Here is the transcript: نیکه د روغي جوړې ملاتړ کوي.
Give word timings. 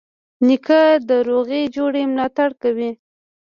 نیکه 0.47 0.81
د 1.09 1.11
روغي 1.29 1.61
جوړې 1.75 2.01
ملاتړ 2.11 2.49
کوي. 2.61 2.91